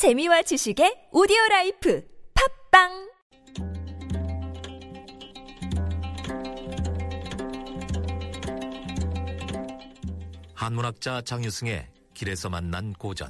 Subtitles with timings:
[0.00, 2.02] 재미와 지식의 오디오 라이프
[2.72, 3.10] 팟빵
[10.54, 13.28] 한문학자 장유승의 길에서 만난 고전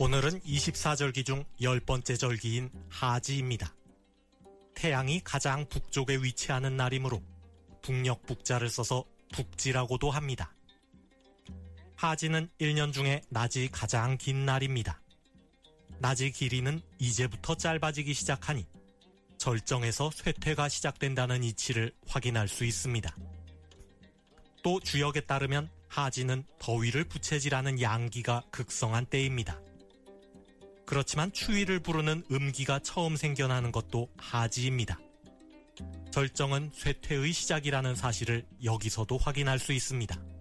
[0.00, 3.72] 오늘은 24절기 중 열번째 절기인 하지입니다.
[4.74, 7.22] 태양이 가장 북쪽에 위치하는 날이므로
[7.82, 10.57] 북녘 북자를 써서 북지라고도 합니다.
[11.98, 15.02] 하지는 1년 중에 낮이 가장 긴 날입니다.
[15.98, 18.68] 낮의 길이는 이제부터 짧아지기 시작하니
[19.36, 23.16] 절정에서 쇠퇴가 시작된다는 이치를 확인할 수 있습니다.
[24.62, 29.60] 또 주역에 따르면 하지는 더위를 부채질하는 양기가 극성한 때입니다.
[30.86, 35.00] 그렇지만 추위를 부르는 음기가 처음 생겨나는 것도 하지입니다.
[36.12, 40.37] 절정은 쇠퇴의 시작이라는 사실을 여기서도 확인할 수 있습니다.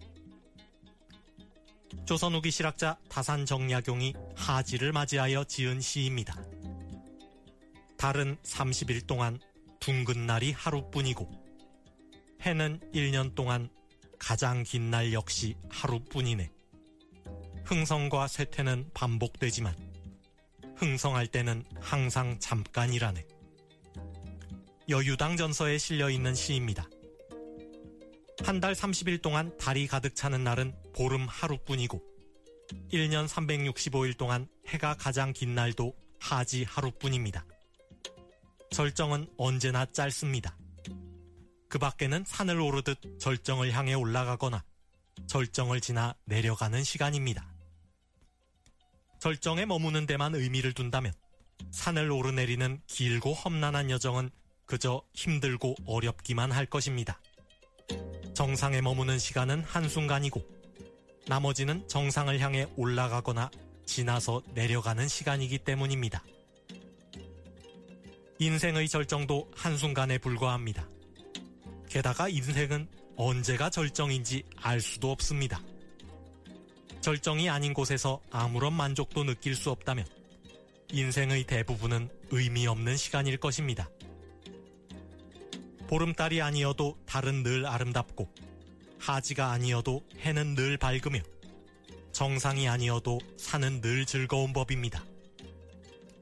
[2.05, 6.35] 조선 후기 실학자 다산 정약용이 하지를 맞이하여 지은 시입니다.
[7.97, 9.39] 달은 30일 동안
[9.79, 11.29] 둥근 날이 하루뿐이고
[12.41, 13.69] 해는 1년 동안
[14.19, 16.51] 가장 긴 날 역시 하루뿐이네.
[17.65, 19.75] 흥성과 쇠퇴는 반복되지만
[20.77, 23.25] 흥성할 때는 항상 잠깐이라네.
[24.89, 26.87] 여유당 전서에 실려 있는 시입니다.
[28.47, 32.01] 한 달 30일 동안 달이 가득 차는 날은 보름 하루뿐이고
[32.93, 37.45] 1년 365일 동안 해가 가장 긴 날도 하지 하루뿐입니다.
[38.71, 40.57] 절정은 언제나 짧습니다.
[41.67, 44.63] 그 밖에는 산을 오르듯 절정을 향해 올라가거나
[45.27, 47.53] 절정을 지나 내려가는 시간입니다.
[49.19, 51.11] 절정에 머무는 데만 의미를 둔다면
[51.71, 54.29] 산을 오르내리는 길고 험난한 여정은
[54.65, 57.19] 그저 힘들고 어렵기만 할 것입니다.
[58.37, 60.45] 정상에 머무는 시간은 한순간이고
[61.25, 63.49] 나머지는 정상을 향해 올라가거나
[63.87, 66.23] 지나서 내려가는 시간이기 때문입니다.
[68.37, 70.87] 인생의 절정도 한순간에 불과합니다.
[71.89, 75.59] 게다가 인생은 언제가 절정인지 알 수도 없습니다.
[77.01, 80.05] 절정이 아닌 곳에서 아무런 만족도 느낄 수 없다면
[80.91, 83.89] 인생의 대부분은 의미 없는 시간일 것입니다.
[85.87, 88.29] 보름달이 아니어도 달은 늘 아름답고
[88.99, 91.19] 하지가 아니어도 해는 늘 밝으며
[92.11, 95.03] 정상이 아니어도 산은 늘 즐거운 법입니다.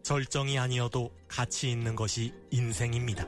[0.03, 3.25] 절정이 아니어도 가치 있는 것이 인생입니다.